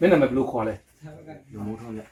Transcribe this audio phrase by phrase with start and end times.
[0.00, 0.74] မင်းနာမည်ဘယ်လိုခေါ်လဲ
[1.52, 2.02] လူမိုးထုံးပြ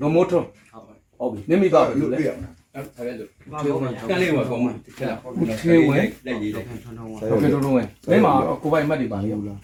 [0.00, 0.84] လုံမိုးထွန်းဟုတ်
[1.18, 3.78] ဟုတ်ပြီမင်းမိသားဘယ်လိုလဲအဲ့ဒါလို့
[4.10, 8.32] ကန်လေးမှာကောင်းမှာချက်လာထေဝင်လက်ရေးလောလိုက်ခံထွန်းထုံးဟုတ်ကဲ့တို့လုံးဝင်မင်းမှာ
[8.62, 9.60] ကိုပိုင်မှတ်တွေပါလေဘူးလား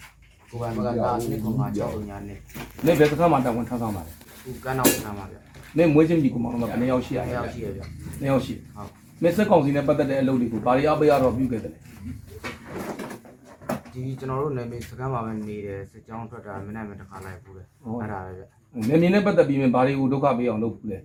[0.51, 2.37] ကိုပိုင်မကတာနှစ်ခွန်မှာ6ပုံညာနဲ့
[2.85, 4.11] မင်းဘယ်စကားမှတောင်းဝန်ထမ်းဆောင်ပါလဲ
[4.43, 5.35] ခုကန်းတော့နားမှာဗျ
[5.77, 7.81] မင်းမွေးချင်းပြီကိုမောင်တော့ဘယ်နှစ်ယောက်ရှိရအဲလဲရောက်ရှိရဗျ
[8.21, 8.89] နှစ်ယောက်ရှိဟုတ်
[9.21, 11.79] မင်းစက်ကောင်စီနဲ့ပတ်သက်တဲ့အလုပ်တွေကိုဘာတွေအပေးရတော့ပြုခဲ့တယ်လဲ
[13.93, 18.43] ဒီကျွန်တော်တို့နေမေစကမ်းမှာပဲနေတယ်စစ်ကြောင်းထွက်တာမနေ့ကတစ်ခါလိုက်ဘူးလေအဲ့ဒါပဲဗျ
[18.89, 20.99] နေမြင်နဲ့ပတ်သက်ပြီးမင်းဘာတွေကိုဒုက္ခပေးအောင်လုပ်ဘူးလဲ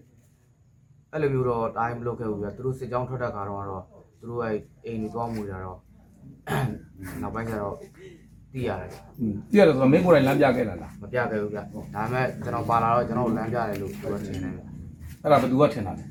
[1.12, 3.84] အဲ့လိုမျိုးတော့တိုင်းမလုပ်ခဲ့ဘူးဗျသူတို့စစ်ကြောင်းထွက်တဲ့ခါတော့တော့
[4.18, 5.78] သူတို့အဲ့အိမ်ကြီးသွားမှုကြတော့
[7.22, 7.74] နောက်ပိုင်းကျတော့
[8.52, 14.60] သိရတယ်ဗျอืมသိရတယ်ဆိုတော့မင်းကိုယ်တိုင်လမ်းပြခဲ့လာလားမပြခဲ့ဘူးဗျဒါပေမဲ့ကျွန်တော်ပါလာတော့ကျွန်တော်လမ်းပြတယ်လို့ပြောချင်တယ်ဗျ
[15.22, 16.04] အဲ့ဒါဘယ်သူကထင်တာလဲ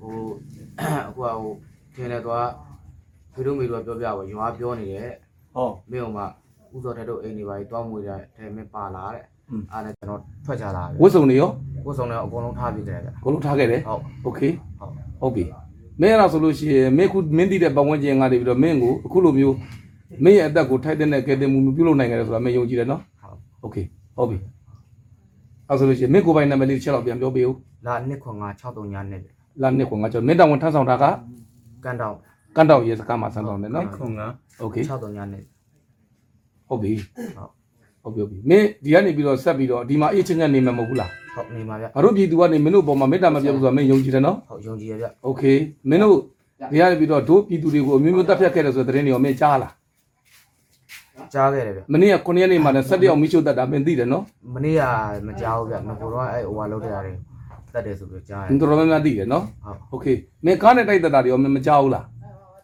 [0.00, 0.16] ဟို
[0.80, 1.52] အခုကဟို
[1.94, 2.48] ထင်တယ်သွား
[3.32, 5.10] ဖေတို့မေတို့ကပြောပြပါရွာပြောနေတယ်
[5.55, 6.23] ဟော မင်းကမှ
[6.75, 11.49] ဥစောတဲ့တို့အိမ်တွေပါကြီးတွားမွေတဲ့ထဲမင်းပါလာတဲ့ อืม အားနဲ့ကျွန်တော်ထွက်ကြလာ ဝတ်စုံတွေရော
[11.85, 14.41] ကိုယ်ဆောင်လည်းအကုန်လုံးထားပြီးတယ်ဗျ အကုန်လုံးထားခဲ့တယ် ဟုတ် โอเค
[14.79, 15.43] ဟုတ် ဟုတ်ပြီ
[16.01, 19.55] မင်းအဲ့ဒါဆိုလို့ရှိရင်မင်းခုမင်းတည်တဲ့ပတ်ဝန်းကျင်ကနေပြီးတော့မင်းကိုအခုလိုမျိုး
[20.23, 23.77] မင်းရဲ့အသက်ကိုထိုက်တဲ့နဲ့ကဲတင်မှုပြုလုပ်နိုင်ကြတယ်ဆိုတာမင်းယုံကြည်တယ်နော် ဟုတ် โอเค
[24.17, 24.37] ဟုတ်ပြီ
[25.69, 29.21] အဲ့ဆိုလို့ရှိရင်မင်းကိုယ်ပိုင်နာမည်လေးတစ်ချက်တော့ပြန်ပြောပေးဦး လာနှစ်ခွန်က63ညနဲ့
[29.61, 31.05] လာနှစ်ခွန်ကကျွန်တော်မင်းတောင်ဝန်ထမ်းဆောင်တာက
[31.83, 32.15] ကန်တောင်
[32.55, 34.21] ကန်တောက်ရဲစကားမှာဆန်းဆောင်တယ်နော် ခုံက
[34.61, 35.43] โอเค 63ညနဲ့
[36.67, 36.93] ဟုတ်ပြီ
[38.03, 45.43] ဟုတ် ဟုတ်ပြီဟုတ်ပြီမင်းဒီကနေပြီးတော့ဆက်ပြီးတော့ဒီမှာအေးချင်းချင်းနေမှာမဟုတ်ဘူးလား ဟုတ်နေပါဗျ ငါတို့ပြည်သူကနေမင်းတို့ပေါ်မှာမေတ္တာမပြတ်ဘူးဆိုတာမင်းယုံကြည်တယ်နော် ဟုတ်ယုံကြည်ရဗျ โอเค
[45.89, 46.17] မင်းတို့
[46.71, 49.73] ဒီကနေပြီးတော့တို့ပြည်သူတွေကိုအမျိုးမျိုးတပ်ဖြတ်ခဲ့တယ်ဆိုတဲ့သတင်းတွေရောမင်းကြားလား
[51.33, 54.23] ကြားခဲ့တယ်ဗျ မနေ့က9ရက်နေ့မှာလည်း17ယောက်မိရှုတက်တာမင်းသိတယ်နော်
[54.55, 54.81] မနေ့က
[55.27, 57.17] မကြားဘူးဗျငကိုတော့အဲ့ဟိုဟာလုပ်တဲ့ရတယ်
[57.75, 59.43] တတ်တယ်ဆိုပြီးကြားရ ။တော်တော်များများသိတယ်နော်
[59.89, 62.03] ဟုတ် ။ Okay ။မင်းကားနဲ့တိုက်သက်တာတွေရောမင်းမကြောက်ဘူးလား။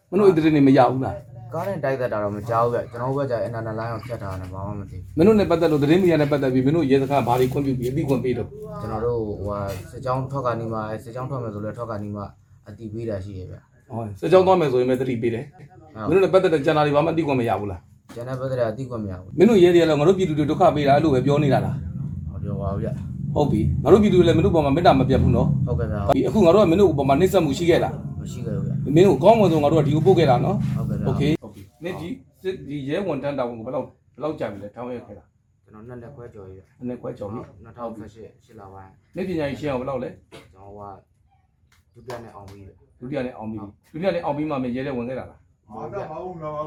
[0.09, 1.15] မင်းတို့ဣတရီနေမရဘူးလား
[1.53, 8.47] ကားနဲ့တိုက်သက်တာတော့မကြားဘူးဗျကျွန်တော်ဘက်ကအင်တာနက်လိုင်းအောင်ဖြတ်ထားတယ်ဘာမှမသိ။မင်းတို့နဲ့ပတ်သက်လို့သတင်းမီဒီယာနဲ့ပတ်သက်ပြီးမင်းတို့ရဲစခန်းဘာတွေခွင့်ပြုပြီးအသိခွင့်ပေးတော့
[8.81, 9.59] ကျွန်တော်တို့ဟိုဟာ
[9.91, 12.21] စစ်ကြောင်းထွက်ကနေမှအဲစစ်ကြောင်းထွက်မယ်ဆိုလဲထွက်ကနေမှ
[12.67, 13.55] အတီးပေးတာရှိရဗျ။
[13.89, 15.45] ဟောစကြောင်းသွားမယ်ဆိုရင်လည်းသတိပေးတယ်။
[16.09, 17.81] မင်းတို့နဲ့ပတ်သက်တဲ့ကျန်တာတွေဘာမှအသိခွင့်မရဘူးလား
[18.15, 21.75] ကျန်တဲ့ဘက်ကအတီးခွင့်မရဘူး။မင်းတို့ရဲတွေကလည်းငါတို့ပြည်သူတွေဒုက္ခပေးတာအဲ့လိုပဲပြောနေတာလား
[22.31, 22.89] ဟောပြောပါဘူးဗျ။
[23.35, 32.07] ဟုတ်ပြီ။ငါတို့ပြည်သူတွေလည်းမင်းတို့ပေါ်မှာမေတ္တာမပြတ်ဘူးနော်ဟုတ်ကဲ့ဗျ။ဒီအခုငါတို့ကမင်းတို့ပေါ်မှာနှိမ့်ဆက်မှုရှိခဲ့လားမရှိခဲ့ဘူးဗျ။ မင်းတို့ကောင်းမွန်ဆုံးငါတို့ကဒီကိုပို့ခဲ့တာနော်ဟုတ်ကဲ့ဗျ။ Okay ။ဟုတ်ပြီ။မင်းဒီ
[32.41, 35.23] စစ်ဒီရဲဝန်တန်းတာဝန်ကိုဘယ်လောက်ဘယ်လောက်ကြာပြီလဲထောင်းရခဲ့တာ
[35.63, 38.11] ကျွန်တော်နှစ်လက်ခွဲကြော်ရဗျ။နည်းနည်းခွဲကြော်ပြီ2018
[38.45, 40.81] ရှစ်လပိုင်း။နေ့ပညာရေးရှင်းအောင်ဘယ်လောက်လဲကျွန်တော်က
[41.93, 43.57] ဒုတိယနဲ့အောင်ပြီးဗျ။ဒုတိယနဲ့အောင်ပြီ။
[43.91, 45.39] ဒုတိယနဲ့အောင်ပြီးမှမင်းရဲတဲ့ဝင်ခဲ့တာလား
[45.73, 45.99] ဟုတ်ဗျ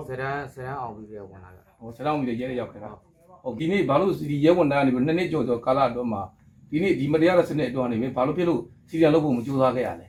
[0.08, 6.22] စရန်စရန်အောင်ပြီးတဲ့ဝင်လာဗျဟိုဆရာမီရဲရဲရောက်ခဲ့တာဟုတ်ဒီနေ့ဘာလို့ဒီရဲဝန်တန်းကနေပြီးနှစ်နှစ်ကျော်ကျော်ကာလအတွင်းမှာ
[6.70, 10.06] ဒီနေ့ဒီမတရားတဲ့စနစ်အတွင်းနေပြီဘာလို့ဖြစ်လို့စီရီယံလုပ်ဖို့မကြိုးစားခဲ့ရလဲ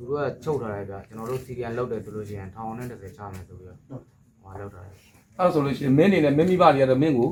[0.00, 3.78] သူတို့ကချုပ်ထားတယ်ဗျကျွန်တော်တို့စီရီယန်လောက်တယ်ဆိုလို့ရှိရင်ထောင်နဲ့30ချမယ်ဆိုပြီးတော့
[4.42, 4.94] ဟောလောက်ထားတယ်
[5.38, 7.30] အဲ့ဒါဆိုလို့ရှိရင်မင်းအနေနဲ့မင်းမိဘတွေကတော့မင်းကို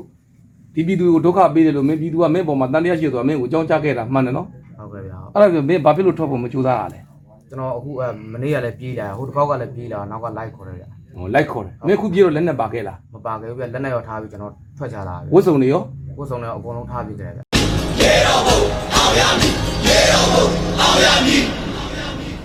[0.75, 4.47] ဒီပြည်သူကိုဒုက္ခပေးတယ်လို့မင်းပြည်သူကမင်းပေါ်မှာတန်တရားရှိတယ်ဆိုတာမင်းကိုအကြောင်းကြားခဲ့တာမှန်တယ်နော်
[4.79, 7.01] ဟုတ်ကဲ့ဗျအဲ့ဒါဆိုမင်းဘာဖြစ်လို့ထွက်ဖို့မကြိုးစားရလဲ
[7.49, 7.91] ကျွန်တော်အခု
[8.33, 10.85] မနေ့ကလည်းပြေးလာဟိုတစ်ခေါက်ကလည်းပြေးလာနောက်ကလိုက်ခေါ်တယ်ဗျ
[11.17, 15.83] ဟိုလိုက်ခေါ်တယ်မင်းခုပြေတော့လက်နဲ့ပါခဲ့လားမပါခဲ့ဘူးဗျလက်နဲ့ရောထားပြီးကျွန်တော်ထွက်ချလာပြီဝတ်စုံတွေရော
[16.17, 17.41] ကိုယ်ဆောင်လည်းအကုန်လုံးထားပြီးကြတယ်ဗျ
[18.01, 18.59] ရေတော်ဘုံ
[18.95, 19.53] အောင်ရမည်
[19.87, 20.45] ရေတော်ဘုံ
[20.81, 21.58] အောင်ရမည်